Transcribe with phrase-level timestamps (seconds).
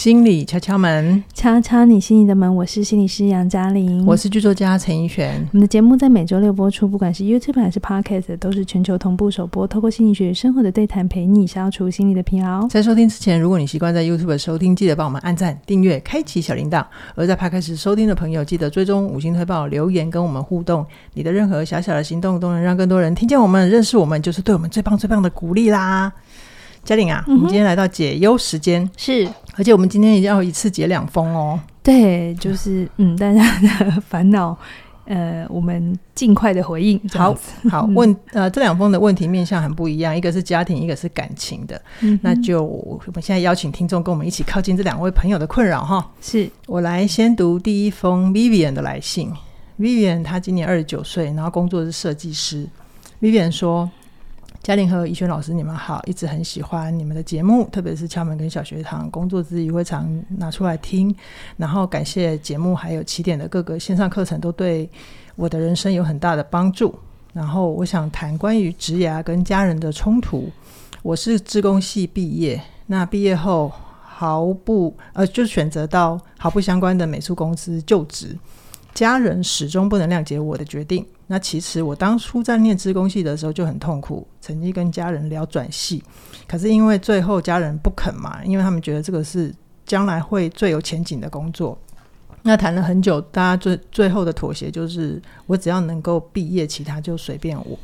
[0.00, 2.56] 心理敲敲门，敲敲你心里的门。
[2.56, 5.46] 我是心理师杨嘉玲，我是剧作家陈奕璇。
[5.52, 9.66] 我们的节目在每周六播出，不管是 YouTube 还是 Podcast，都是全球同步首播。
[9.66, 12.66] 透过心理学与生活的对谈，陪你消除心理的疲劳。
[12.68, 16.82] 在收听之前，如果你习惯在 YouTube 收听，记得帮我们按赞、订阅、开启小铃铛；
[17.14, 20.86] 而在 Podcast 收听的朋友，记得追踪五星推报、留言跟我们互动。
[21.12, 26.10] 你的任何小小的行动，都能让更多人听见我们、认识我们，就是对我们最棒、最棒的鼓励啦。
[26.84, 31.60] 嘉玲啊，嗯、我们今天来到解忧时间，是，而且我们今天也要一次解两封哦。
[31.82, 34.56] 对，就是嗯，大家的烦恼，
[35.04, 37.00] 呃，我们尽快的回应。
[37.12, 37.36] 好
[37.70, 41.80] 好问，呃，这两封的问题面向很不一样，一个是家庭，一个是感情的。
[42.00, 46.10] 嗯，那就我们现在邀请听众跟我们一起靠近这两位朋友的困扰哈。
[46.20, 49.32] 是我来先读第一封 Vivian 的来信。
[49.78, 52.66] Vivian 她今年二十九岁，然后工作是设计师。
[53.20, 53.90] Vivian 说。
[54.62, 61.14] 嘉玲和怡轩老师，你们好，一直很喜欢你们的节目，特别是敲门跟小学堂，工作之余会常拿出来听。
[61.56, 64.88] 然后感谢节目，还有起点的各个线上课程，都对
[65.34, 66.94] 我的人生有很大的帮助。
[67.32, 70.50] 然后我想谈关于职涯跟家人的冲突。
[71.02, 78.36] 我是资工系毕业，那毕业后毫不呃就选择到毫不相关的美术公司就职。
[78.92, 81.06] 家人始终不能谅解我的决定。
[81.32, 86.02] 那其实我当初在念资工系的时候就很痛苦，曾经跟家人聊转系，
[86.48, 89.54] 可是因为最后家人不肯嘛，因为他们觉得这个是
[89.86, 91.78] 将来会最有前景的工作。
[92.42, 97.78] 那谈了很久，大家最最后的妥协就是我只要能够毕业，其他就随便我。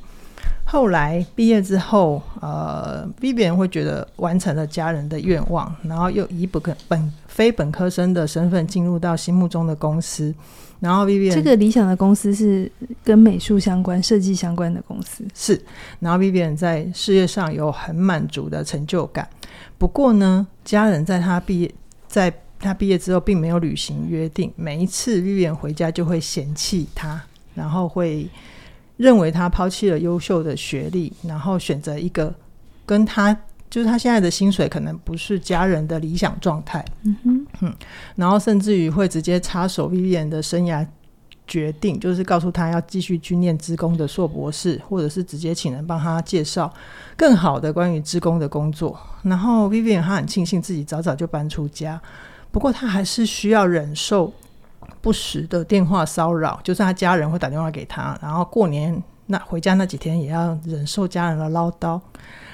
[0.66, 10.34] 后来毕业之后，呃，Vivian 会觉得完成了家人的愿望，然后又以本科本非本科生的身份进入到心目中的公司。
[10.80, 12.70] 然后 Vivian 这个理想的公司是
[13.02, 15.24] 跟美术相关、设计相关的公司。
[15.34, 15.60] 是，
[16.00, 19.28] 然后 Vivian 在事业上有很满足的成就感。
[19.78, 21.74] 不过呢，家人在他毕业，
[22.06, 24.52] 在他毕业之后，并没有履行约定。
[24.56, 27.22] 每一次 Vivian 回家，就会嫌弃他，
[27.54, 28.28] 然后会
[28.96, 32.34] 认为他抛弃了优秀的学历，然后选择一个
[32.84, 33.36] 跟他。
[33.68, 37.74] 就是他现在的薪水可能不是家人的理想状态，嗯哼，嗯，
[38.14, 40.86] 然后甚至于会直接插手 Vivian 的生涯
[41.46, 46.72] 决定，就是告诉他要继续去念职工的硕博士，或者是直接请人帮他介绍
[47.16, 48.98] 更好的关于职工的工作。
[49.22, 52.00] 然后 Vivian 他很庆幸自己早早就搬出家，
[52.50, 54.32] 不过他还是需要忍受
[55.00, 62.00] 不时的电话骚扰，就是他家人会打电话给他，然后过年那回家那几天也要忍受家人的唠叨，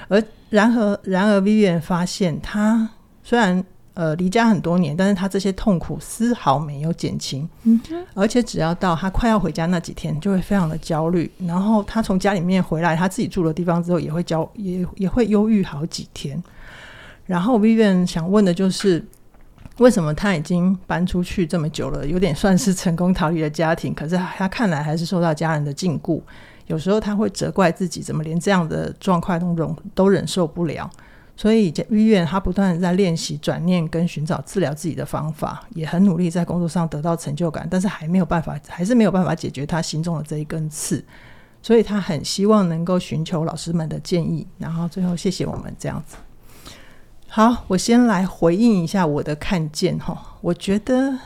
[0.09, 0.23] 而。
[0.53, 2.91] 然而，然而，Vivian 发现，他
[3.23, 3.65] 虽然
[3.95, 7.49] 呃离家很多年，但是他这些痛苦丝毫没有减轻。
[7.65, 7.81] 嗯，
[8.15, 11.31] 而且只要到他快要回家那几天，就会非常的焦虑。
[11.47, 16.43] 然后他从家里面回来，他自己住的地方之后，也会焦，也也会忧郁好几天。
[17.27, 19.05] 然后 Vivian 想问的就是，
[19.79, 26.21] 为什么他已经搬出去这么久了，有点算是成功逃离了家庭，可是他看来还是受到家人的禁锢。
[26.67, 30.91] 有时候他会责怪自己，怎么连这样的状况都容都忍受不了。
[31.35, 41.05] 所以医院他不断在练习转念跟寻找治疗自己的方法，也很努力在工作上得到成就感，但是还没有办法，还是没有办法解决他心中的这一根刺。
[41.63, 44.47] 所以他很希望能够寻求老师们的建议。
[44.59, 46.17] 然后最后谢谢我们这样子。
[47.29, 50.37] 好，我先来回应一下我的看见哈。
[50.43, 51.19] 我觉得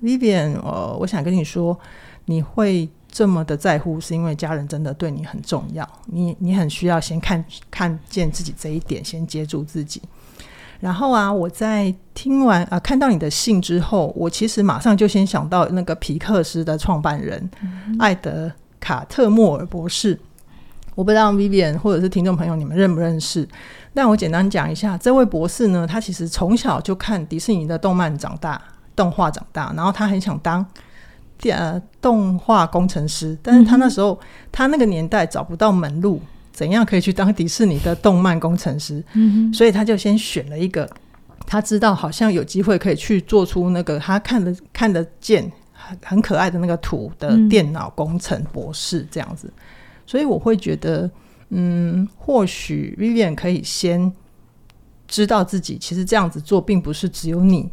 [0.00, 1.78] Vivian，呃，我想跟你说，
[2.24, 2.88] 你会。
[3.10, 5.86] 这么的在乎，是因为家人真的对你很重要。
[6.06, 10.00] 你你很需要先看看见自己这一点，先接住自己。
[10.78, 20.18] 然后啊，我在听完啊看到你的信之后，我其实马上就先想到那个皮克斯的创办人、嗯、艾德卡特莫尔博士。
[20.94, 23.46] 我不知道 Vivian 或者是听众朋友你们认不认识？
[23.92, 28.60] 但我简单讲一下，这位博士呢，他其实从小就看迪士尼的动漫长大，
[28.94, 30.64] 动画长大，然后他很想当。
[31.44, 36.20] 呃，动画工程师，但是他那时候、嗯、他那个年代找不到门路，
[36.52, 39.02] 怎样可以去当迪士尼的动漫工程师？
[39.14, 40.86] 嗯，所以他就先选了一个
[41.46, 49.46] 他知道好像有机会可以去做出那个他看得看得见很很可爱的那个图的电脑工程博士这样子。
[49.46, 49.60] 嗯、
[50.06, 51.10] 所以我会觉得，
[51.48, 54.12] 嗯，或许 Vivian 可以先
[55.08, 57.70] 知道自己其实这样子做并不是只有你。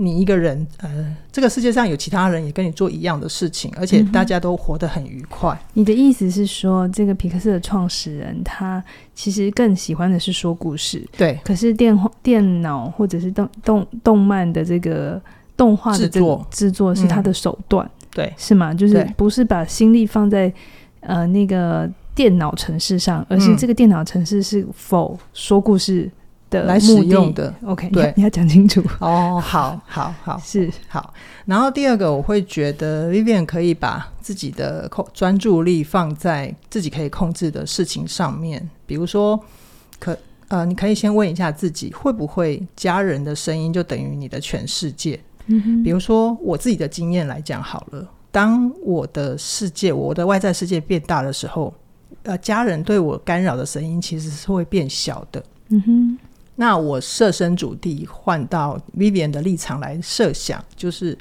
[0.00, 5.50] 你一个人，呃，这个世界上有其他人也跟你做一样的事情，而且大家都活得很愉快。
[5.50, 5.66] 嗯。
[5.74, 11.36] 你的意思是说，这个皮克斯的创始人他其实更喜欢的是说故事，对。
[11.42, 15.20] 可是电电脑或者是动动动漫的这个
[15.56, 18.72] 动画的制作制作是他的手段，嗯，对，是吗？
[18.72, 20.52] 就是不是把心力放在
[21.00, 26.08] 呃那个电脑城市上，而是这个电脑城市是否说故事
[26.50, 27.52] 的来使用的。
[27.64, 29.40] OK，对，你要 讲清楚哦。
[29.42, 31.12] 好，好，好，是好。
[31.46, 39.38] 然后第二个，我会觉得 Vivian 可以把自己的控专注力放在自己可以控制的事情上面，比如说，
[39.98, 40.16] 可
[40.48, 45.18] 呃，你可以先问一下自己，会不会家人的声音就等于你的全世界？
[45.46, 45.82] 嗯哼。
[45.82, 51.72] 比如说我自己的经验来讲好了，当我的世界，我的外在世界变大的时候，
[52.22, 55.42] 呃，家人对我干扰的声音其实是会变小的。
[55.68, 56.18] 嗯哼。
[56.60, 61.16] 那我设身处地换到 Vivian 的立场来设想，就是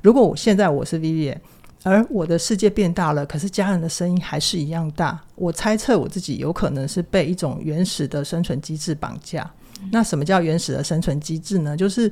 [0.00, 1.36] 如果我现在我是 Vivian，
[1.82, 9.50] 而我的世界变大了，可是家人的声音还是一样大，我猜测我自己有可能是被一种原始的生存机制绑架。
[9.90, 11.76] 那什么叫原始的生存机制呢？
[11.76, 12.10] 就是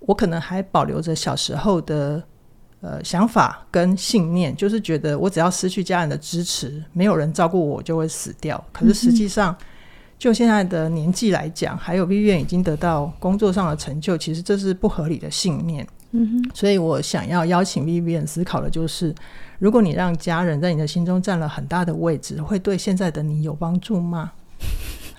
[0.00, 2.20] 我可能还保留着小时候的
[2.80, 8.62] 呃想法跟信念，就是觉得我只要失去家人的支持，没有人照顾我就会死掉。
[8.72, 9.56] 可是实际上，
[10.20, 15.84] 就现在的年纪来讲，还有 Vivian 已经得到工作上的成就，其实这是不合理的信念。
[16.10, 19.14] 嗯哼，所以我想要邀请 Vivian 思考的就是，
[19.58, 24.32] 如果你让家人在你的心中占了很大的位置，会对现在的你有帮助吗？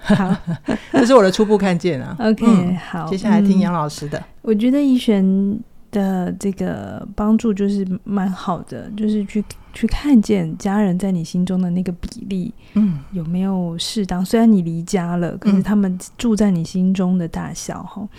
[0.04, 0.36] 好，
[0.94, 2.16] 这是我的初步看见啊。
[2.22, 4.24] OK，、嗯、好，接下来听杨老师的。
[4.44, 5.60] 我觉得怡璇
[5.90, 9.44] 的这个帮助就是蛮好的，就是去
[9.74, 14.24] 去看见家人在你心中的那个比例，嗯，有没有适当？
[14.26, 18.10] 虽然你离家了，可是他们住在你心中的大小哈、嗯。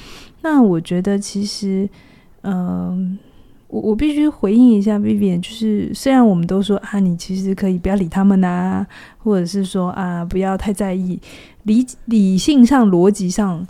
[0.42, 1.88] 那我觉得其实，
[2.42, 3.18] 嗯、呃，
[3.68, 8.86] 我我必须回应一下 Vivian，就是虽然我们都说啊，你其实可以不要理他们啊，
[9.18, 11.20] 或者是说啊，不要太在意，
[11.64, 13.66] 理理性上、逻辑上。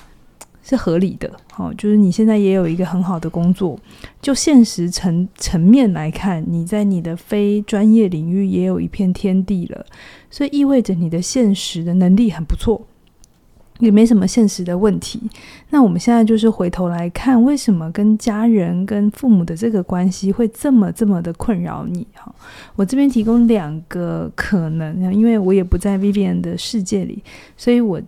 [0.64, 3.76] 是合理的，好，就是你现在也有一个很好的工作，
[4.20, 9.84] 就现实层层面来看，你在你的非专业领域也有一片天地了，
[10.30, 12.80] 所以意味着你的现实的能力很不错，
[13.80, 15.20] 也没什么现实的问题。
[15.70, 22.06] 那我们现在就是回头来看，为什么跟家人、跟父母的这个关系会这么这么的困扰你？
[22.14, 22.32] 哈，
[22.76, 27.20] 我这边提供两个可能，因为我也不在 Vivian 的世界里，
[27.56, 28.00] 所以我。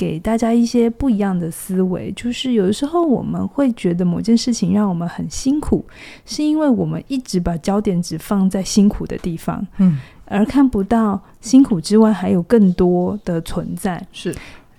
[0.00, 5.84] 给大家一些不一样的思维，就是有的时候我们会觉得某件事情让我们很辛苦，
[6.24, 14.02] 是因为我们一直把焦点只放在辛苦的地方，嗯，而看不到辛苦之外还有更多的存在。
[14.10, 14.34] 是，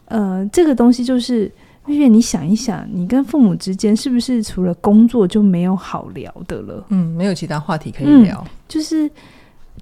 [0.06, 1.52] 呃，这个东西就是，
[1.86, 6.84] 月月你想一想，你跟父母之间是不是除了工作就没有好聊的了？
[6.90, 8.44] 嗯，没有其他话题可以聊。
[8.44, 9.08] 嗯，就是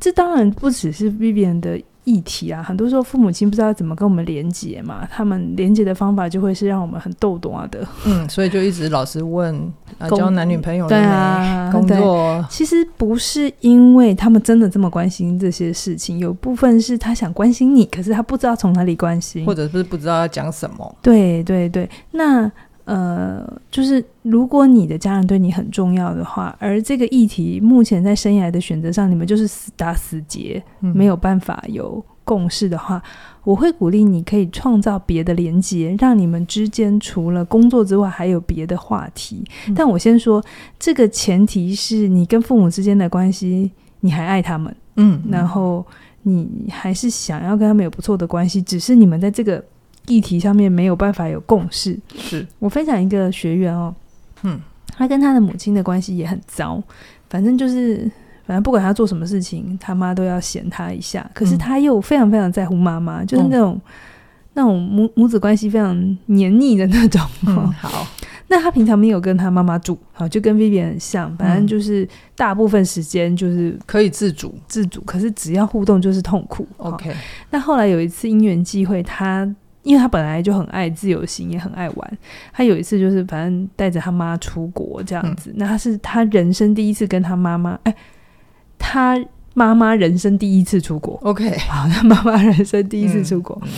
[0.02, 1.82] 这当然不只是 Vivian 的。
[2.10, 9.56] 议题啊，很多时候父母亲不知道怎么跟我们连接嘛，他们连接的方法就会是让我们很逗懂啊的，嗯，所以就一直老是问
[9.98, 10.88] 啊，交男女朋友？
[10.88, 12.44] 对啊，工作。
[12.50, 20.96] 其实不是因为他们真的这么关心这些事情，有部分是他想关心你，可是他不知道从哪里关心，或者是不知道要讲什么。
[21.02, 22.52] 对对对，那。
[22.90, 33.00] 呃，就是如果你的家人对你很重要的话，而这个议题目前在生涯的选择上，你们就是死打死结，嗯，没有办法有共识的话，
[33.44, 39.46] 我会鼓励你可以创造别的连接，让你们之间除了工作之外还有别的话题。
[39.68, 39.74] 嗯。
[39.76, 40.44] 但我先说，
[40.80, 43.70] 这个前提是你跟父母之间的关系，
[44.00, 45.86] 你还爱他们，嗯，然后
[46.24, 49.64] 你还是想要跟他们有不错的关系，只是你们在这个。
[50.10, 51.98] 议题上面没有办法有共识。
[52.18, 53.96] 是我分享一个学员哦，
[54.44, 54.60] 嗯，
[54.98, 56.82] 他跟他的母亲的关系也很糟，
[57.30, 58.00] 反正就是，
[58.46, 61.30] 反正不管他做什么事情，他妈都要嫌他一下。
[61.34, 63.82] 可是他又非常非常在乎妈妈，就是那种、嗯、
[64.56, 67.22] 那种母母子关系非常黏腻的那种。
[67.46, 68.06] 嗯、 好，
[68.48, 76.68] 那他平常没有跟他妈妈住，好，就跟 Vivian 很像，反正就是大部分时间就是可以自主自主，可是只要互动就是痛苦。
[76.78, 77.16] OK，
[77.52, 79.48] 那后来有一次因缘际会，他。
[79.90, 82.18] 因为他本来就很爱自由行，也很爱玩。
[82.54, 87.96] 他有一次就是反正带着他妈出国这样子，嗯、那他是他人生第一次跟他妈妈，哎，
[88.78, 89.20] 他
[89.56, 91.20] 妈妈人生第一次出国。
[91.24, 93.60] OK，好，他妈妈人生第一次出国。
[93.64, 93.70] 嗯、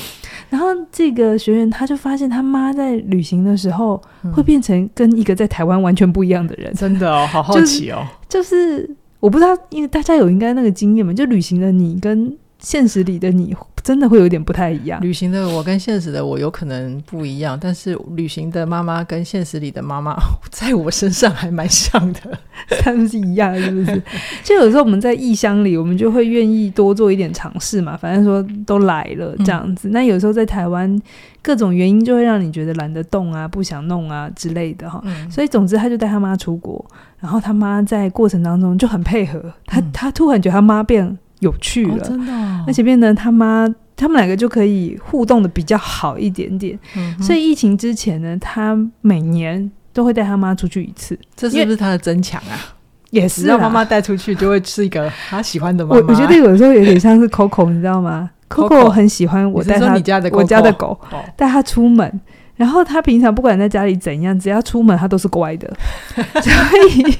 [0.50, 4.01] 然后这个学员他就发现他妈在旅行的时候
[4.34, 6.74] 会变成跟一个在台湾完全不一样的人。
[6.74, 8.06] 真的哦， 好好奇哦。
[8.27, 13.53] 就是、就是、我不知道，因为大家有应该那个经验嘛，就旅行的你跟现实里的你。
[13.84, 15.01] 真的会有点不太一样。
[15.01, 20.15] 旅行的我跟现实的我有可能不一样，但是旅行的妈妈跟现实里的妈妈
[20.51, 22.20] 在我身上还蛮像的，
[22.80, 24.00] 他们是一样，是不是？
[24.44, 27.98] 就有时候我们在异乡里，我们就会愿意多做一点尝试嘛。
[27.98, 31.01] 反正说都来了这样子，嗯、那有时候在台湾，
[31.41, 35.32] 各种原因就会让你觉得懒得动啊，不想弄啊之类的哈、嗯。
[35.32, 36.86] 所以总之，他就带他妈出国，
[37.20, 39.44] 然后他妈在过程当中就很配合。
[39.65, 41.18] 他他突然觉得他妈变。
[41.41, 42.63] 有趣了，哦、真的、哦。
[42.65, 46.79] 而且变得他妈他们两个就可以互动的比较好一点点。
[46.95, 51.19] 嗯、所以疫情之前呢，他每年都会带他妈出去一次。
[51.36, 52.57] 这是不是他的增强啊？
[53.12, 56.01] 也是让妈妈带出去，就会是一个他喜欢的妈妈。
[56.01, 60.98] 我我觉得有时候有点像是 Coco，你知道吗？Coco 很喜欢我带他，我家的狗
[61.36, 62.21] 带他出门。
[62.62, 65.68] 然后他平常不管在家里怎样，只要出门他都是乖的，
[66.13, 66.53] 所
[66.89, 67.18] 以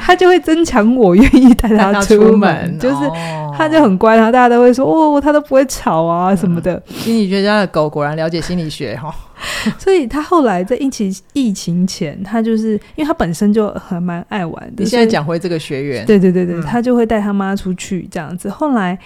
[0.00, 2.96] 他就会增强我愿意带他出门，就是
[3.56, 6.74] 他就很乖，然后大家都会说哦，他都不会吵啊什么的。
[6.88, 9.14] 嗯、心理学家的狗果然了解心理学哈，
[9.78, 14.82] 所以他后来在疫情疫情前，他就是因为他本身就很蛮爱玩的。
[14.82, 18.50] 你现在讲回这个学员，对对对对，嗯、他就会带他妈出去这样子。
[18.50, 18.98] 后来。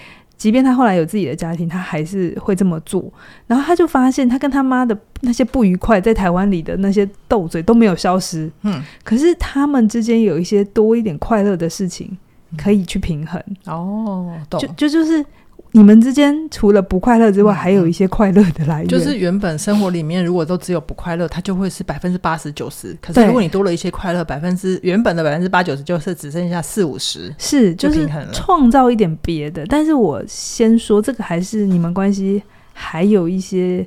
[0.42, 3.00] 即便他后来有自己的家庭，他还是会这么做。
[3.46, 8.50] 然后他就发现，他跟他妈的那些不愉快，在台湾里的那些斗嘴都没有消失。
[8.62, 12.18] 嗯，可是他们之间有一些多一点快乐的事情
[12.58, 13.40] 可以去平衡。
[13.66, 14.60] 哦，懂。
[14.60, 15.24] 就就就是。
[15.72, 18.88] 你们之间除了不快乐之外，还有一些快乐的来源。
[18.88, 22.96] 就是原本生活里面如果都只有不快乐，它就会是百分之八十九十。
[23.00, 28.32] 可是如果你多了一些快乐，百分之原本的百分之八九十就是只剩下四五十，是就平衡了。
[28.32, 29.64] 创造一点别的。
[29.66, 33.86] 但是我先说这个，还是你们关系还有一些。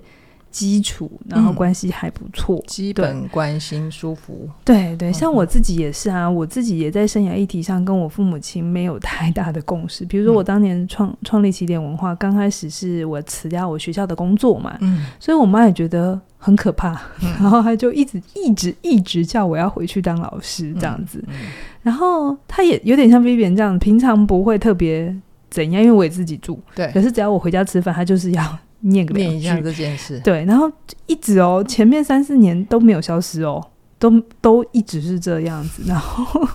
[0.55, 4.49] 基础，然后关系还不错，嗯、基本关心舒服。
[4.63, 10.05] 对对，像我自己也是啊，我自己也在生涯议题上跟我父母亲没有太大的共识。
[10.07, 21.21] 比如说，我当年创创立起点文化，刚开始是我辞掉我学校的工作嘛，嗯，所以我妈也觉得很可怕，嗯、 然后她就一直一直一直叫我要回去当老师这样子。
[21.27, 21.47] 嗯嗯、
[21.81, 25.13] 然后她也有点像 Vivian 这样，平常不会特别
[25.49, 26.89] 怎样，因为我也自己住，对。
[26.93, 28.57] 可是只要我回家吃饭，他就是要。
[28.85, 30.71] 念个两句，念一下这件事，对，然后
[31.07, 33.61] 一直哦，前面三四年都没有消失哦，
[33.97, 34.11] 都
[34.41, 36.47] 都一直是这样子， 然后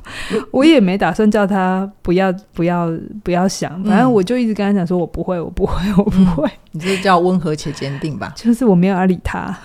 [0.51, 2.91] 我也没打算叫他不要不要
[3.23, 6.49] 不要想，反正我就一直跟他讲说，我不会，我不会，我不会。
[6.49, 8.33] 嗯、你这叫温和且坚定吧？
[8.37, 9.57] 就是我没有要理他，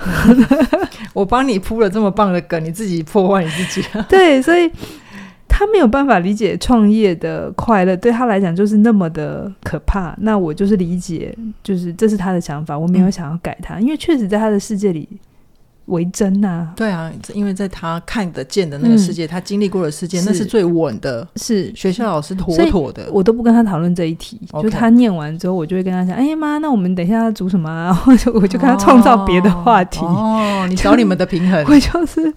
[1.14, 3.88] 我帮你铺了这么棒的梗，你自己破坏你自己。
[4.10, 4.72] 对，所以。
[5.48, 10.16] 他没有办法理解创业的快乐，对他来讲就是那么的可怕。
[10.20, 15.08] 那我就是理解，就是这是他的想法，我没有想要改他，嗯、因为确实在他的世界里。
[15.88, 21.28] 为真呐、啊，对啊，因为在他看得见的那个世界，嗯、他经历过的世界，是那是最稳的。
[21.36, 24.42] 是学校老师妥妥的，我都不跟他讨论这一题。
[24.62, 30.00] 就他念完之后，我就会跟他讲：“哎呀妈，那我们等一下要煮什么啊？” 或者我就跟他创造别的话题。
[30.00, 31.64] 哦，就你找你们的平衡。
[31.70, 32.34] 我就是，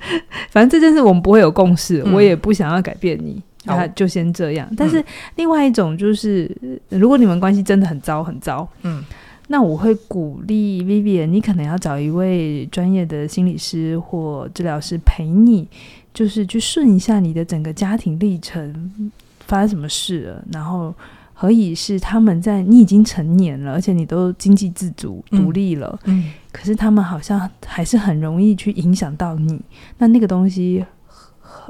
[0.50, 4.68] 反正这件事我们不会有共识，嗯、我也不想要改变你，那就先这样。
[4.70, 5.02] 嗯、但是
[5.36, 6.54] 另外一种就是，
[6.90, 9.02] 如果你们关系真的很糟很糟，嗯。
[9.48, 15.66] 那我会鼓励 Vivian，你可能要找一位专业的心理师或治疗师陪你，
[16.14, 20.94] 就是去顺一下你的整个家庭历程，发生什么事了，然后
[21.32, 29.60] 何以是他们在你已经成年了，而且你都经济自主、独立了，嗯，嗯，可是他们好像还是很容易去影响到你，
[29.96, 30.84] 那那个东西。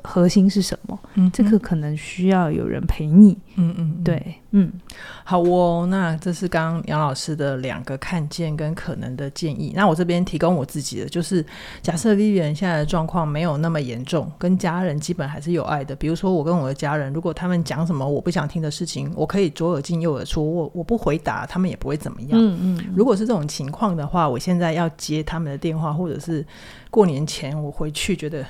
[0.04, 0.98] 核心是什么？
[1.14, 3.36] 嗯，这个可能需要有人陪你。
[3.56, 4.72] 嗯嗯，对，嗯，
[5.24, 5.86] 好哦。
[5.90, 9.72] 那这是刚刚杨老师的两个看见跟可能的建议。
[9.74, 11.44] 那我这边提供我自己的，就是
[11.82, 15.96] 假设 Vivian 现在的状况没有那么严重，跟家人基本还是有爱的。
[15.96, 22.38] 比如说我跟我的家人，如果他们讲什么我不想听的事情，我可以左耳进右耳出，我我不回答，他们也不会怎么样。
[22.40, 22.94] 嗯嗯。
[22.94, 26.46] 如果是这种情况的话，我现在要接他们的电话，或者是
[26.90, 28.44] 过年前我回去觉得。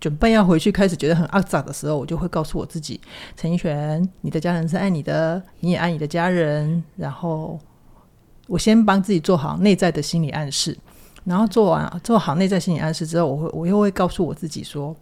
[0.00, 2.98] 准备要回去，开始觉得很阿杂的时候，我就会告诉我自己：
[3.36, 6.82] 陈奕璇，你的家人是爱你的，你也爱你的家人。
[6.96, 7.58] 然后
[8.48, 10.76] 我先帮自己做好内在的心理暗示，
[11.24, 14.96] 然后做完做好内在心理暗示之后，我会我又会告诉我自己说：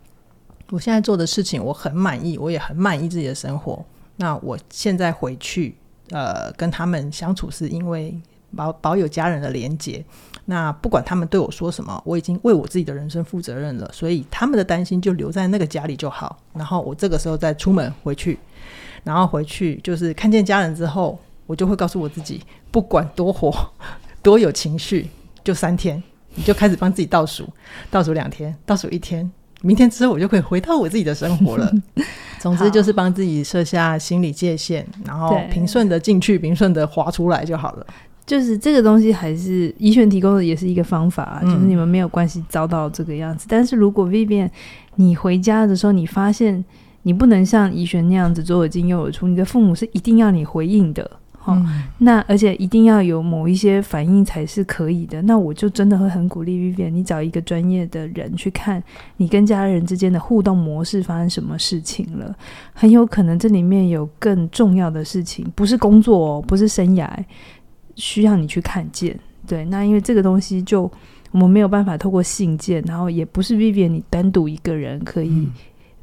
[0.71, 3.85] 我现在做的事情我很满意，我也很满意自己的生活。
[4.17, 5.77] 那我现在回去，
[6.11, 8.21] 呃，跟他们相处是因为
[8.57, 10.05] 保保有家人的连结。
[10.47, 16.39] 那不管他们对我说什么，我已经为我自己的人生负责任了，所以他们的担心就留在那个家里就好。
[16.55, 18.39] 然后我这个时候再出门回去，
[19.05, 23.53] 然后回去就是看见家人之后，我就会告诉我自己，不管多火、
[24.23, 25.11] 多有情绪，
[25.45, 26.03] 就三天，
[26.35, 27.47] 你就开始帮自己倒数，
[27.91, 31.71] 倒数两天，倒数一天，明天之后我就可以回到我自己的生活了。
[32.41, 37.87] 总之就是帮自己设下心理界限，然后平顺的进去，平顺的滑出来就好了。
[38.29, 43.47] 就是这个东西还是怡璇提供的，也是一个方法，嗯、就是你们没有关系遭到这个样子。
[43.49, 44.51] 但是如果 Vivian
[44.97, 46.63] 你回家的时候，你发现
[47.05, 51.85] 你不能像怡璇那样子左耳进右耳出，你的父母是一定要你回应的，哈、嗯。
[52.01, 55.23] 那而且一定要有某一些反应才是可以的。
[55.23, 58.83] 那我就真的会很鼓励 Vivian，你找一个专业的人去看
[59.17, 62.37] 你跟家人之间的互动模式发生什么事情了。
[62.75, 67.09] 很有可能这里面有更重要的事情，不是工作哦，不是生涯。
[67.99, 69.15] 需要你去看见。
[69.47, 70.91] 对，那因为这个东西就
[71.31, 75.53] 我们没有办法透过信件，然后也不是 Vivian 你单独一个人可以、嗯、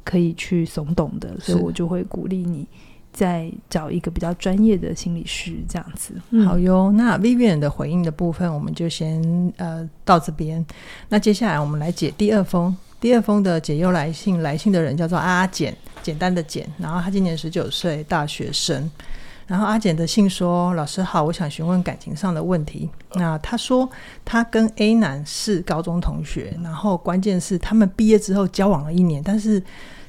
[0.04, 2.66] 可以去耸懂的，所以我就会鼓励你
[3.12, 6.12] 再找一个比较专业的心理师这样子。
[6.30, 10.64] 嗯、好哟，那 Vivian 的回应的部分我们就先呃到这边。
[11.08, 15.72] 那接下来我们来解第二封，第二封的解忧来信，来信的人叫做阿简，
[16.02, 18.90] 简单的简，然后他今年十九岁，大学生。
[19.46, 22.90] 然后阿简的信说：“老师好，我想询问感情上的问题。
[23.14, 23.88] 那他说
[24.24, 29.62] 他跟 A 男是高中同学，然后关键是他们毕业之后交往了一年，但是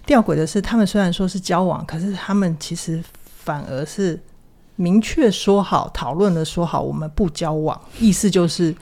[0.08, 4.20] 吊诡的是，他们虽然说是交往，可是他们其实反而是
[4.76, 8.76] 明确说好，讨论了说好，我们不交往，意思就是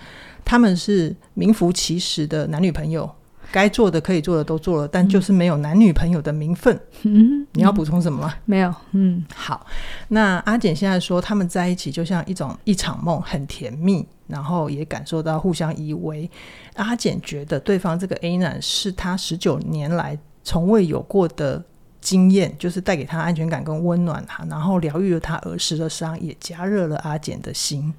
[0.45, 3.09] 他们是名副其实的男女朋友。”
[3.55, 6.77] 该做的可以做的都做了，但就是没有男女朋友的名分。
[7.03, 8.33] 嗯，你要补充什么吗？
[8.43, 8.75] 没有。
[8.91, 9.65] 嗯，好。
[10.09, 16.29] 那阿简现在说他们在一起就像一种一场梦，很甜蜜，然后也感受到互相依偎。
[16.73, 21.63] 阿简觉得对方这个 A 男是他十九年来从未有过的。
[22.05, 27.91] 经验就是带给他安全感跟温暖哈，然后疗愈了他儿时的伤，也加热了阿简的心。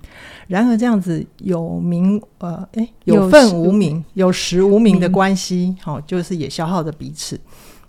[0.46, 7.36] 然而这样子有名呃，诶，有份无名、有实无名的关系，哦，就是也消耗着彼此。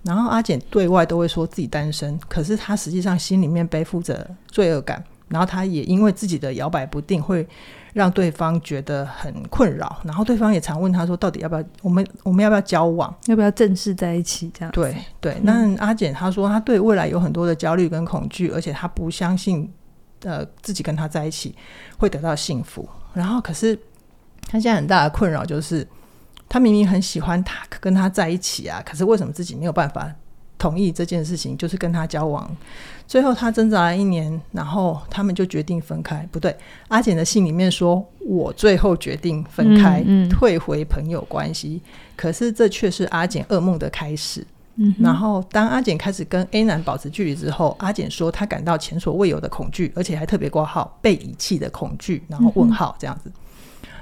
[0.02, 5.04] 然后阿简对外都会说自己单身，可是他实际上心里面背负着罪恶感。
[5.30, 7.46] 然后他也因为自己的摇摆不定，会
[7.98, 10.00] 让对方觉得很困扰。
[10.04, 12.08] 然后对方也常问他说：“到底要不要我们？
[12.22, 13.12] 我们要不要交往？
[13.26, 15.36] 要不要正式在一起？”这样对对。
[15.42, 19.68] 那阿简他说他对未来有很多的焦虑跟恐惧，而且他不相信
[20.22, 21.56] 呃自己跟他在一起
[21.98, 22.88] 会得到幸福。
[23.16, 23.76] 然后可是
[24.44, 25.88] 他现在很大的困扰就是，
[26.48, 30.14] 他明明很喜欢他跟他在一起啊，可是为什么自己没有办法？
[30.58, 32.50] 同意这件事情，就是跟他交往。
[33.08, 36.28] 最后他挣扎了一年，然后他们就决定分开。
[36.32, 36.56] 不对，
[36.90, 41.82] 阿简的信里面说：“我最后决定分开，嗯嗯、退回朋友关系。”
[42.18, 44.46] 可是这却是阿简噩梦的开始。
[44.80, 53.32] 嗯、然后当阿简开始跟 A 男保持距离之后，阿简说他感到前所未有的恐惧，而且还特别挂号被遗弃的恐惧，然后问号这样子。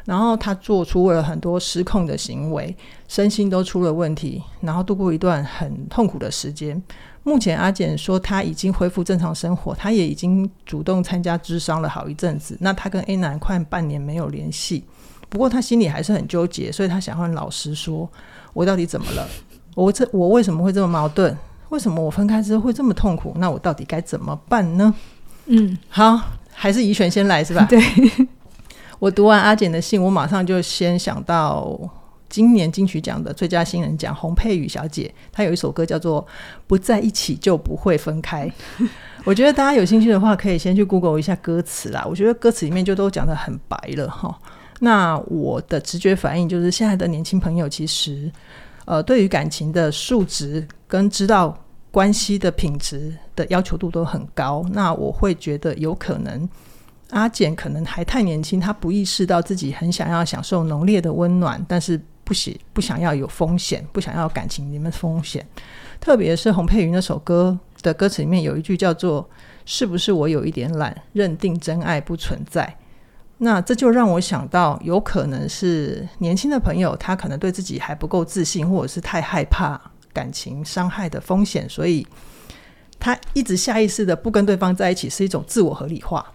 [0.05, 2.75] 然后他做出了很多失控的行为，
[3.07, 6.81] 身心都出了问题，然后度过一段很痛苦的时间。
[7.23, 12.55] 目前阿简说他已经恢复正常生活，他也已经主动参加智商了好一阵子。
[12.61, 14.83] 那他跟 A 男快半年没有联系，
[15.27, 18.07] 不过他心里还是很纠结，所以他想问老师说
[18.53, 19.27] ：“我到底怎么了？
[19.73, 21.35] 我这我为什么会这么矛盾？
[21.69, 23.33] 为什么我分开之后会这么痛苦？
[23.37, 24.93] 那我到底该怎么办呢？”
[25.47, 26.21] 嗯，好，
[26.53, 27.65] 还是怡璇先来是吧？
[27.67, 27.81] 对。
[28.99, 31.77] 我读完阿简的信，我马上就先想到
[32.29, 36.21] 今年金曲奖的最佳新人奖洪佩瑜小姐，她有一首歌叫做
[36.65, 38.51] 《不在一起就不会分开》。
[39.23, 42.05] 我觉得大家有兴趣的话，可以先去 Google 一下歌词啦。
[42.09, 44.37] 我觉得歌词里面就都讲得很白了哈。
[44.79, 48.31] 那我的直觉反应就是，现在的年轻朋友其实
[48.85, 51.57] 呃，对于感情的数值跟知道
[51.91, 54.65] 关系的品质的要求度都很高。
[54.71, 56.47] 那我会觉得有可能。
[57.15, 65.45] 阿简可能还太年轻，他不意识到自己很想要享受浓烈的温暖，但是不喜不想要有风险，不想要感情里面风险。
[66.01, 69.27] 特别是洪佩瑜那首歌的歌词里面有一句叫做
[69.65, 72.75] “是不是我有一点懒，认定真爱不存在”。
[73.39, 79.79] 那这就让我想到，有可能是年轻的朋友，他可能对自己还不够自信，或者是太害怕
[80.11, 82.05] 感情伤害的风险，所以
[82.99, 86.25] 他一直下意识的不跟对方在一起，是一种自我合理化。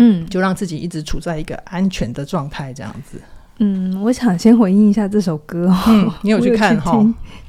[0.00, 3.20] 嗯，就让自己一直处在一个安全的状态，这样子。
[3.58, 5.68] 嗯，我想先回应一下这首歌。
[5.88, 7.04] 嗯，你有去看哈？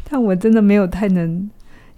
[0.10, 1.48] 但我真的没有太能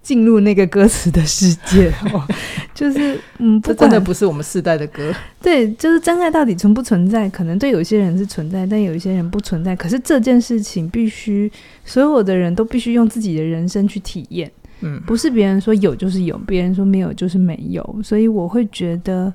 [0.04, 2.22] 进入那个歌词的世界哦。
[2.76, 5.14] 就是，嗯，这真的不是我们世代的歌。
[5.42, 7.30] 对，就是真爱到底存不存在？
[7.30, 9.74] 可能对有些人是存在，但有一些人不存在。
[9.74, 11.50] 可是这件事情必须
[11.86, 14.52] 所有的人都必须用自己的人生去体验。
[14.82, 18.02] 嗯，不是别人说有就是有，别人说没有就是没有。
[18.04, 19.34] 所以我会觉得。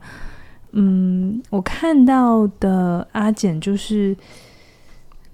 [0.78, 4.14] 嗯，我看到的阿简就是，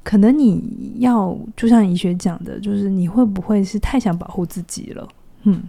[0.04, 5.08] 可能你要就像怡璇讲的，就是你会不会是太想保护自己了？
[5.42, 5.60] 嗯，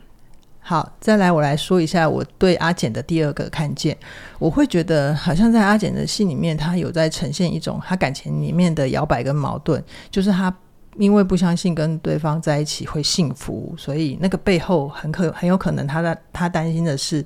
[0.59, 3.97] 好，再来我来说一下我对阿简的第二个看见。
[4.37, 10.55] 我会觉得好像在阿简的戏里面，他有在呈现一种他感情里面的摇摆跟矛盾，就是他
[10.97, 17.25] 因为不相信跟对方在一起会幸福，所以那个背后很可很有可能他的他担心的是。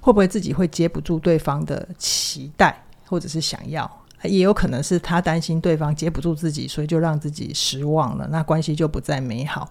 [0.00, 3.90] 会不会自己会接不住对方的期待，或者是想要，
[4.22, 9.70] 也有可能是他担心对方接不住自己，所以就让自己失望了，那关系就不再美好。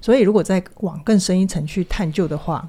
[0.00, 2.68] 所以如果再往更深一层去探究的话，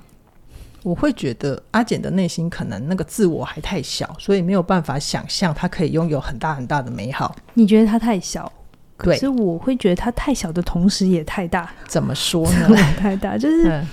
[0.83, 7.35] 我会觉得阿简的内心可能那个自我还太小，所以没有办法想象他可以拥有很大很大的美好。
[7.55, 8.51] 你觉得他太小？
[8.99, 11.73] 对，可是我会觉得他太小的同时也太大。
[11.87, 12.67] 怎么说呢？
[12.97, 13.83] 太大，就是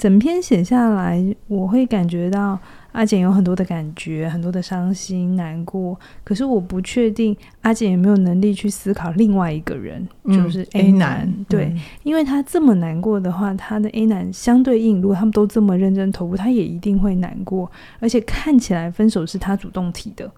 [0.00, 2.58] 整篇写下来，我会感觉到。
[2.92, 11.32] 阿简有很多的感觉，很多的伤心难过，可是我不确定阿简有没有能力去思考另外一个人，嗯、就是 A 男。
[11.48, 17.70] 对，嗯、因为他这么难过的话，他的 A 男相对应，如果他们都这么认真投入，他也一定会难过。
[18.00, 20.28] 而且看起来分手是他主动提的，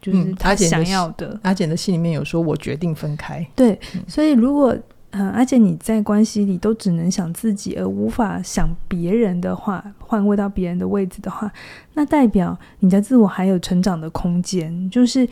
[0.00, 1.28] 就是他想要的。
[1.34, 4.74] 嗯、阿简的信里面有说：“我决定分开。”对，所以如果。
[5.10, 11.50] 嗯，而且你在关系里都只能想自己，而无法想别人的话，换位到别人的位置的话，
[11.94, 14.90] 那代表你的自我还有成长的空间。
[14.90, 15.26] 就是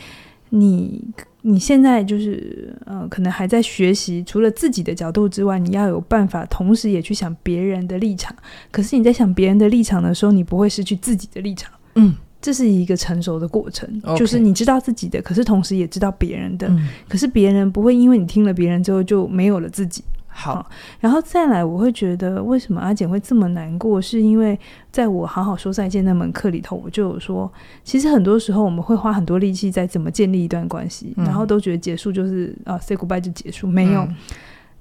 [0.49, 1.07] 你
[1.43, 8.35] 你现在就是呃，可能还在学习，除了自己的角度之外，你要有办法，同时也去想别人的立场。
[8.71, 11.71] 可是你在想别人的立场的时候，你不会失去自己的立场。
[11.97, 12.15] 嗯。
[12.40, 14.16] 这是一个成熟的过程，Okay.
[14.18, 20.05] 就是你知道自己的，可是同时也知道别人的，嗯、可是别人不会因为你听了别人之后就没有了自己。
[20.29, 20.70] 好，好，
[21.01, 24.59] 然后再来，我会觉得为什么阿简会这么难过，是因为
[24.92, 27.51] 在我好好说再见那门课里头，我就有说，
[27.83, 34.16] 其实很多时候我们会花很多力气在怎么建立一段关系，嗯、然后都觉得结束就是啊，say goodbye 就结束，没有，嗯、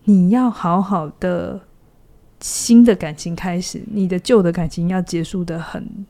[0.03, 1.57] 你要好好的
[2.41, 6.05] 新的感情开始，你的旧的感情要结束的很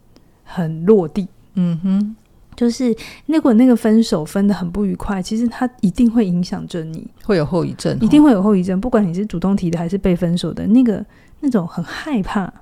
[0.46, 1.28] 很落地。
[1.56, 2.16] 嗯哼，
[2.56, 8.80] 就是如果那个分手分得很不愉快，其实它一定会影响着你，会有后遗症，一定会有后遗症。
[8.80, 11.06] 不管你是主动提的还是被分手的，那个
[11.42, 12.54] 那种很害怕。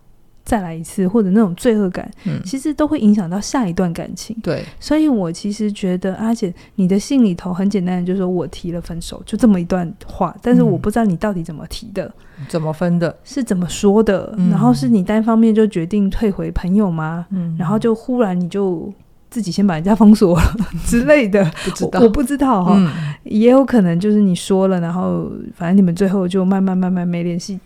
[0.45, 4.36] 再来一次，或者那种罪恶感，嗯，其实都会影响到下一段感情。
[4.43, 10.36] 对，所以我其实觉得，阿姐，你的信里头很简单的，就是说我提了分手，就这么一段话。
[10.41, 12.13] 但是我不知道你到底怎么提的，
[12.49, 14.34] 怎么分的，是怎么说的？
[14.38, 17.25] 嗯，然后是你单方面就决定退回朋友吗？
[17.29, 18.91] 嗯，然后就忽然你就
[19.29, 20.43] 自己先把人家封锁了
[20.86, 22.91] 之类的，不知道，我，我不知道哈，嗯，
[23.23, 27.58] 也有可能就是你说了，然后反正你们最后就慢慢慢慢没联系。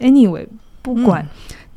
[0.00, 0.46] Anyway，
[0.80, 1.22] 不管。
[1.22, 1.28] 嗯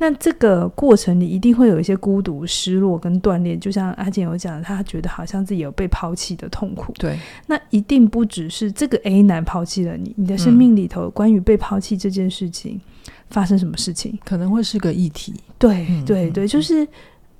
[0.02, 6.92] 那这个过程里一定会有一些孤独、失落跟锻炼，就像阿简有讲，他觉得好像自己有被抛弃的痛苦。
[6.94, 15.34] 对，那一定不只是这个 A 男抛弃了你，你的生命里头关于被抛弃这件事情、嗯、发生什么事情，可能会是个议题。
[15.56, 16.84] 对，对，对，就是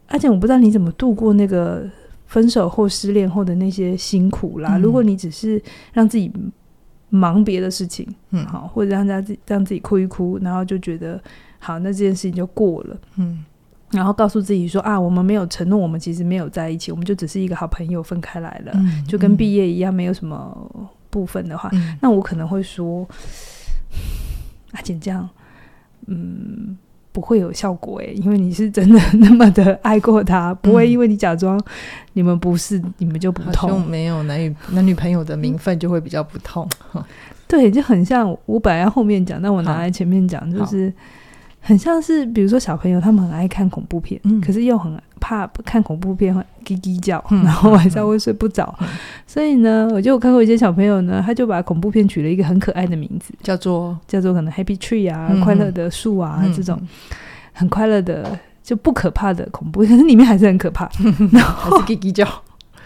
[0.07, 1.85] 阿简，我不知道你怎么度过那个
[2.29, 4.77] 分手后、失恋后的那些辛苦啦。
[4.77, 5.61] 嗯、如果你只是
[5.92, 6.31] 让自己
[7.09, 11.20] 忙别的事情，嗯，好，或者让他自己让自己哭一哭，然后就觉得。
[11.64, 12.96] 好，那这件事情就过了。
[13.18, 13.44] 嗯，
[13.92, 23.07] 然后告诉自己说啊，我们没有承诺，我们其实没有在一起，我们就只是一个好朋友分开来了，嗯、就跟毕业一样，没有什么部分的话，嗯、那我可能会说，
[24.72, 25.29] 阿简这样，
[26.07, 26.77] 嗯，
[27.12, 31.62] 不会有效果诶，因为你是真的 那么的爱过他，不会因为你假装
[32.14, 36.68] 你们不是，你们就不痛，没有男女男女朋友的名分就会比较不痛。
[37.46, 40.92] 对，就很像我本来要后面讲，但我拿来前面讲，就是。
[41.64, 48.75] 很像是，比如说小朋友，他们很爱看恐怖片，嗯、可是又很怕看恐怖片会叽叽叫，嗯、然后晚上会睡不着。
[48.81, 48.88] 嗯、
[49.29, 56.77] 所以呢，我就有看过一些小朋友呢，他就把恐怖片取了一个很可爱的名字，叫做叫做可能 Happy Tree 啊，嗯、快乐的树啊，嗯、这种
[57.53, 60.90] 很快乐的就不可怕的恐怖，可是里面还是很可怕，
[61.33, 62.27] 然后还是叽叽叫。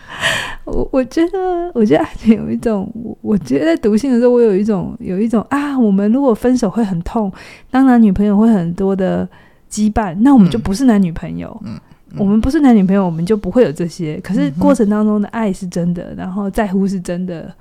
[0.65, 7.33] 我我觉得，我觉得爱情有一种，我我觉得在读信的时候，我有一种有一种啊，我们如果分手会很痛，
[7.71, 9.29] 当男女朋友会很多的
[9.71, 11.57] 羁绊，那我们就不是男女朋友。
[11.65, 11.79] 嗯，
[12.11, 14.19] 嗯，我们不是男女朋友，我们就不会有这些。
[14.21, 17.53] 可是过程当中的爱是真的，然后在乎是真的，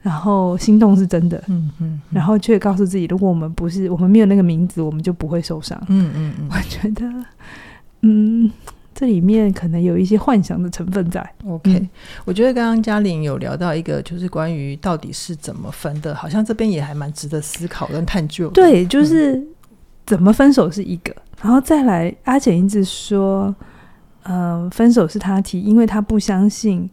[0.00, 1.42] 然后心动是真的。
[1.48, 5.78] 嗯嗯，嗯，然后却告诉自己，如果我们不是，我们没有那个名字，我们就不会受伤。
[5.88, 7.04] 嗯嗯嗯， 我觉得，
[8.02, 8.50] 嗯。
[8.98, 11.20] 这里面可能有一些幻想的成分在。
[11.46, 11.88] OK，嗯，
[12.24, 18.48] 我觉得刚刚嘉玲有聊到一个，就是关于到底是怎么分的，好像这边也还蛮值得思考跟探究。
[18.48, 19.40] 对，就是
[20.04, 23.54] 怎么分手是一个，嗯，然后再来，阿简一直说，
[24.24, 26.90] 嗯，呃，分手是他提，因为他不相信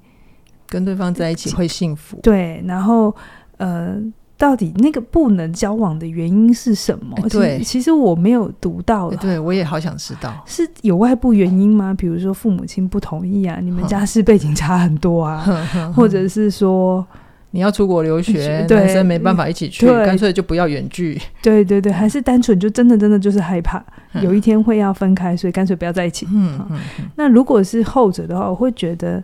[0.68, 2.20] 跟对方在一起会幸福。
[2.22, 3.16] 对，然后
[3.58, 4.00] 呃。
[4.38, 7.16] 到底那个不能交往的原因是什么？
[7.30, 9.10] 对，其实我没有读到。
[9.12, 11.94] 对，我也好想知道，是有外部原因吗？
[11.98, 17.06] 比如说父母亲不同意啊，你们家世背景差很多啊，或者是说
[17.52, 21.18] 你要出国留学，男生没办法一起去，干脆就不要远距。
[21.42, 23.82] 对对对，还是单纯就真的真的就是害怕
[24.22, 26.28] 有一天会要分开，所以干脆不要在一起。
[26.34, 26.80] 嗯嗯。
[27.16, 29.24] 那如果是后者的话，我会觉得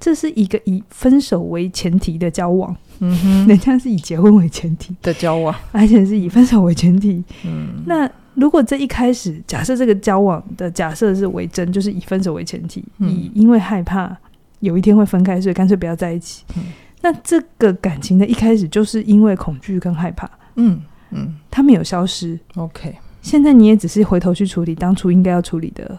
[0.00, 2.74] 这是一个以分手为前提的交往。
[3.00, 4.94] 嗯哼，人家是以结婚为前提。
[5.02, 7.22] 的交往，而且是以分手为前提。
[7.44, 13.08] 嗯，那如果这一开始假设这个交往的假设是为真，就是以分手为前提，嗯。
[13.08, 14.16] 以因为害怕
[14.60, 16.44] 有一天会分开，所以干脆不要在一起。
[16.56, 16.64] 嗯。
[17.00, 20.80] 那这个感情的一开始就是因为恐惧跟害怕，嗯
[21.10, 21.36] 嗯。
[21.50, 22.36] 他没有消失。
[22.56, 25.96] ，OK，现在你也只是回头去处理当初应该要处理的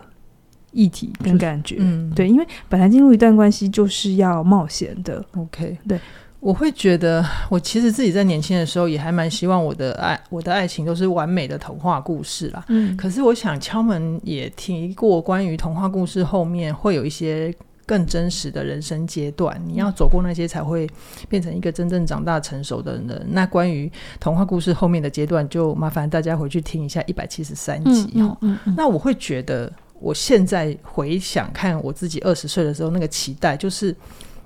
[0.71, 1.77] 议题跟感觉。
[1.79, 5.23] 嗯，对，因为本来进入一段关系就是要冒险的。
[5.35, 5.99] ，OK，对，
[6.39, 12.63] 我会觉得，我其实自己在年轻的时候也还蛮希望我的爱，我的爱情都是完美的童话故事啦。
[12.69, 17.53] 嗯可是我想敲门也提过，关于童话故事后面会有一些
[17.85, 20.87] 更真实的人生阶段，你要走过那些才会
[21.27, 23.25] 变成一个真正长大成熟的人。
[23.31, 28.37] 那关于童话故事后面的阶段，就麻烦大家回去听一下一百七十三集哈。
[28.41, 33.95] 嗯嗯那我会觉得，我现在回想看我自己二十岁的时候那个期待，就是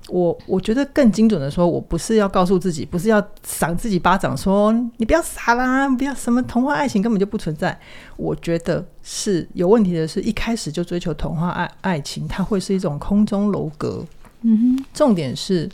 [0.08, 7.78] 我我觉得更精准的说，我不是要告诉自己，不是要赏自己巴掌说你不要傻啦，不要什么童话爱情根本就不存在。
[8.16, 14.04] 我觉得是有问题的是，一开始就追求童话爱爱情，它会是一种空中楼阁。
[14.42, 15.66] 嗯哼，重点是，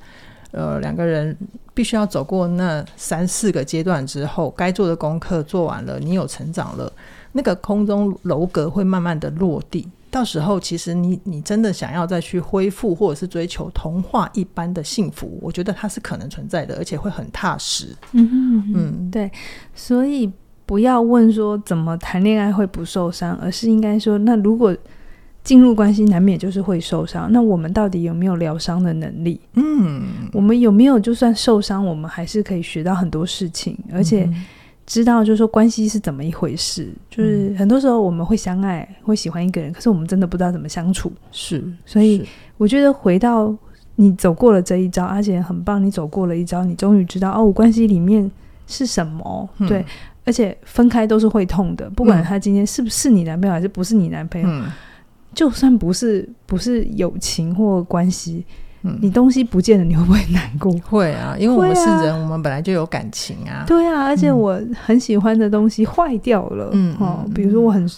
[0.52, 1.36] 呃，两个人
[1.74, 6.92] 必须要走过那三四个阶段之后，该做的功课做完了，你有成长了，
[7.32, 9.88] 那个空中楼阁会慢慢的落地。
[10.10, 17.94] 到时候，其实你你真的想要再去恢复，或者是追求童话一般的幸福，我觉得它是可能存在的，而且会很踏实。
[18.10, 19.30] 嗯嗯嗯对，
[19.72, 20.28] 所以
[20.66, 24.76] 不要问说怎么谈恋爱会不受伤，而是应该说，那如果
[25.44, 29.40] 进入关系难免就是会受伤，那我们到底有没有疗伤的能力？
[29.54, 34.44] 嗯，我们有没有就算受伤，我们还是可以学到很多事情，而且嗯
[34.90, 36.92] 知道就是说关系是怎么一回事。
[37.08, 41.12] 就是很多时候我们会相爱，会喜欢一个人，可是我们真的不知道怎么相处。
[41.30, 42.26] 是，所以
[42.56, 43.56] 我觉得回到
[43.94, 48.28] 你走过了这一招，而且很棒，你走过了一招，你终于知道哦，关系里面
[48.66, 49.48] 是什么。
[49.58, 49.86] 嗯对，
[50.24, 54.64] 而且分开都是会痛的，不管他今天是不是你男朋友，还是不是你男朋友，嗯
[55.32, 58.44] 就算不是不是友情或关系，
[58.82, 60.72] 嗯你东西不见了，你会不会难过？
[60.88, 63.64] 会啊，因为我们是人，我们本来就有感情啊。
[63.66, 67.88] 对啊，而且我很喜欢的东西坏掉了，嗯哦嗯，比如说我很，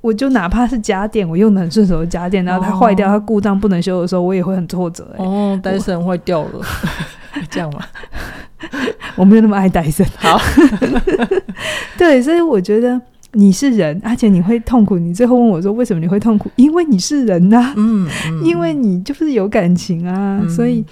[0.00, 5.24] 我就哪怕是家电，我用的很顺手的家电，然后它坏掉，哦它故障不能修的时候，我也会很挫折、欸。
[5.24, 6.60] 哦，戴森坏掉了，
[7.50, 7.80] 这样吗？
[9.16, 10.06] 我没有那么爱戴森。
[10.16, 10.38] 好，
[11.98, 13.00] 对，所以我觉得
[13.32, 14.98] 你是人，而且你会痛苦。
[14.98, 16.50] 你最后问我说为什么你会痛苦？
[16.56, 20.84] 因为你是人呐、啊，嗯，嗯因为你就是有感情啊，嗯所以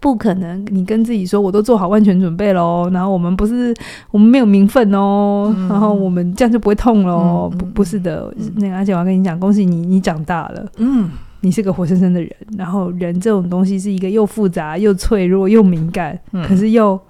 [0.00, 3.74] 不可能你跟自己说我都做好万全准备喽，然后我们不是
[4.10, 7.50] 我们没有名分哦，嗯然后我们这样就不会痛喽。
[7.58, 10.66] 不不是的，嗯那个而且我要跟你讲，恭喜你，你长大了。
[10.76, 11.10] 嗯
[11.42, 17.00] 你是个活生生的人，然后人这种东西是一个又复杂又脆弱又敏感，嗯可是又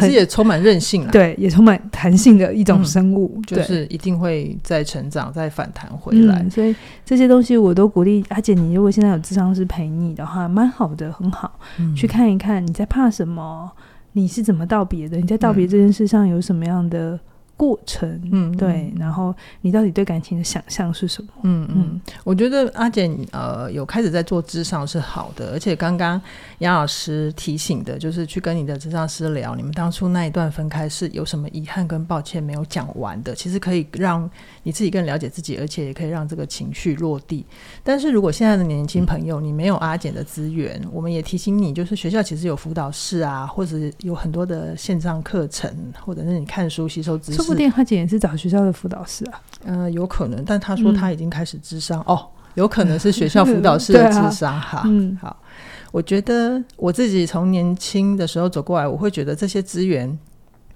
[0.00, 6.40] 可是也充满韧性啊，对，也充满弹性的一种生物，就是一定会再成长、再反弹回来。
[6.42, 6.50] 嗯。。
[6.50, 6.74] 所以
[7.04, 11.94] 这些东西我都鼓励阿姐，你如果现在有智商师陪你的话，蛮好的，很好，嗯。
[11.94, 13.70] 去看一看你在怕什么，
[14.12, 17.18] 你是怎么道别的，你在道别这件事上有什么样的
[17.56, 21.28] 过程，嗯对，然后你到底对感情的想象是什么？
[21.42, 26.20] 嗯嗯，我觉得阿简呃有开始在做咨商是好的，而且刚刚
[26.58, 34.28] 杨老师提醒的，就是去跟你的咨商师聊，你们当初那一段分开是有什么遗憾跟抱歉没有讲完的，其实可以让
[34.64, 37.46] 你自己更了解自己，而且也可以让这个情绪落地。
[37.84, 45.72] 但是如果现在的年轻朋友你没有阿简的资源，我们也提醒你，就是学校其实有辅导室啊，或者有很多的线上课程，
[46.04, 47.51] 或者是你看书吸收知识。
[47.52, 54.58] 说不定阿姐也是找学校的辅导师啊，呃，有可能，但他说他已经开始智商、哦，有可能是学校 辅导室的智商。
[54.60, 55.36] 哈，嗯好，
[55.90, 60.18] 我觉得我自己从年轻的时候走过来，我会觉得这些资源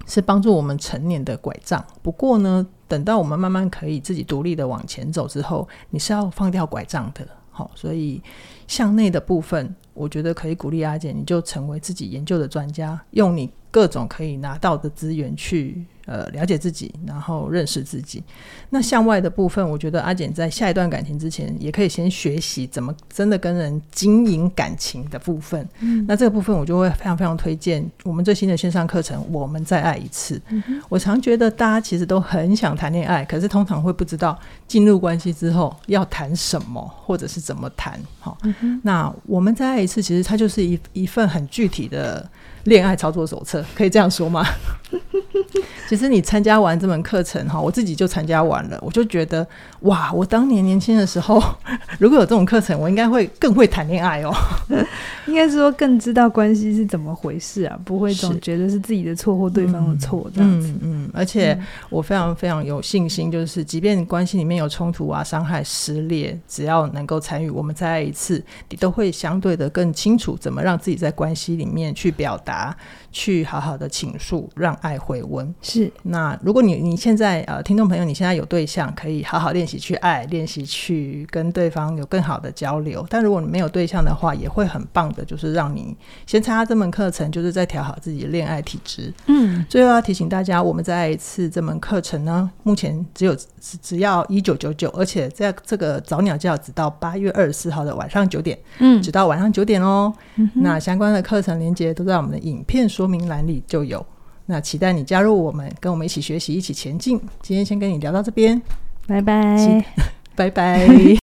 [0.07, 1.85] 是帮助我们成年的拐杖。
[2.03, 7.27] 不过呢，等到我们慢慢可以自己独立的往前走之后，你是要放掉拐杖的。
[7.51, 8.23] 好，所以
[8.69, 18.23] 向内的部分，我觉得可以鼓励阿姐，你就成为自己研究的专家，用你各种可以拿到的资源去呃了解自己，然后认识自己。
[18.71, 25.69] 那向外的部分，我觉得阿简在下一段感情之前，也可以先学习怎么真的跟人经营感情的部分。
[25.81, 30.37] 嗯那这个部分，我就会非常非常推荐我们最新的线上课程《我们再爱一次》。
[30.49, 38.01] 嗯我常觉得大家其实都很想谈恋爱，可是通常会不知道进入关系之后要谈什么，或者是怎么谈。
[38.21, 42.29] 好，嗯那我们再爱一次，其实它就是一一份很具体的
[42.67, 44.45] 恋爱操作手册，可以这样说吗？
[45.89, 49.47] 其实你参加完这门课程哈，我自己就参加完了，我就觉得
[49.81, 51.43] 哇，我当年年轻的时候，
[51.99, 54.33] 如果有这种课程，我应该会更会谈恋爱哦。
[55.27, 60.69] 应该是说更知道关系是怎么回事啊，不会总觉得是自己的错或对方的错这样子。
[60.81, 61.59] 嗯，嗯，而且
[61.91, 72.77] 我非常非常有信心，就是即便关系里面有冲突啊、伤害、撕裂，只要能够参与，我们再来一次，你都会相对的更清楚怎么让自己在关系里面去表达。
[73.13, 75.55] 去好好的倾诉，让爱回温。
[75.61, 83.07] 是，那如果你你现在呃，听众朋友，你现在有对象，可以好好练习去爱，练习去跟对方有更好的交流。
[83.09, 89.13] 但如果你没有对象的话，也会很棒的，就是让你先参加这门课程，就是在调好自己的恋爱体质。
[89.27, 100.13] 嗯，最后要提醒大家，我们再一次这门课程呢，目前只有只只要一九九九，而且在这个早鸟价只到八月二十四号的晚上九点，嗯，直到晚上九点哦。
[100.37, 104.05] 嗯、那相关的课程连接都在我们的影片说明栏里就有，
[104.47, 107.21] 那期待你加入我们，跟我们一起学习，一起前进。
[107.43, 108.61] 今天先跟你聊到这边，
[109.07, 109.85] 拜拜，
[110.37, 111.26] 拜拜。